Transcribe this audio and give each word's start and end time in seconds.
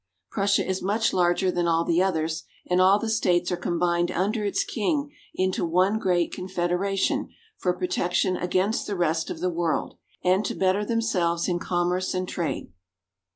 Prussia 0.31 0.67
is 0.67 0.81
much 0.81 1.13
larger 1.13 1.51
than 1.51 1.67
all 1.67 1.85
the 1.85 2.01
others; 2.01 2.41
and 2.67 2.81
all 2.81 2.97
the 2.97 3.07
states 3.07 3.51
are 3.51 3.55
combined 3.55 4.09
under 4.09 4.43
its 4.43 4.63
king 4.63 5.11
into 5.35 5.63
one 5.63 5.99
great 5.99 6.31
confederation 6.33 7.29
for 7.59 7.71
protection 7.77 8.35
against 8.35 8.87
the 8.87 8.95
rest 8.97 9.29
of 9.29 9.41
the 9.41 9.51
world 9.51 9.99
and 10.23 10.43
to 10.43 10.55
better 10.55 10.83
themselves 10.83 11.47
in 11.47 11.59
commerce 11.59 12.15
and 12.15 12.27
trade. 12.27 12.73